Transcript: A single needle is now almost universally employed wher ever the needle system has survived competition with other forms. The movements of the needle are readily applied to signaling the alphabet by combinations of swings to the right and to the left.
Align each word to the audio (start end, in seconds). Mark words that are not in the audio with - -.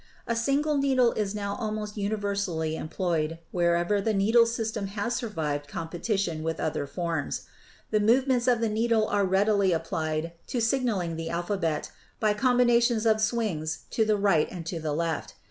A 0.25 0.35
single 0.35 0.77
needle 0.79 1.11
is 1.11 1.35
now 1.35 1.53
almost 1.59 1.95
universally 1.95 2.75
employed 2.75 3.37
wher 3.53 3.75
ever 3.75 4.01
the 4.01 4.15
needle 4.15 4.47
system 4.47 4.87
has 4.97 5.13
survived 5.15 5.67
competition 5.67 6.41
with 6.41 6.59
other 6.59 6.87
forms. 6.87 7.43
The 7.91 7.99
movements 7.99 8.47
of 8.47 8.61
the 8.61 8.67
needle 8.69 9.07
are 9.09 9.25
readily 9.25 9.71
applied 9.73 10.31
to 10.47 10.59
signaling 10.59 11.17
the 11.17 11.29
alphabet 11.29 11.91
by 12.19 12.33
combinations 12.33 13.05
of 13.05 13.21
swings 13.21 13.81
to 13.91 14.03
the 14.03 14.17
right 14.17 14.47
and 14.49 14.65
to 14.65 14.79
the 14.79 14.93
left. 14.93 15.35